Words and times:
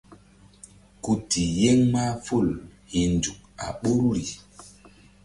Ku 1.03 1.11
ti 1.29 1.43
yeŋ 1.61 1.79
mahful 1.93 2.47
hi̧nzuk 2.91 3.39
a 3.65 3.67
ɓoruri. 3.79 4.25